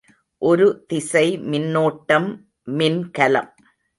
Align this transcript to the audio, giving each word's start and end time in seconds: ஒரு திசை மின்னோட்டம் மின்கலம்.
ஒரு 0.41 0.85
திசை 0.87 1.25
மின்னோட்டம் 1.51 2.27
மின்கலம். 2.67 3.51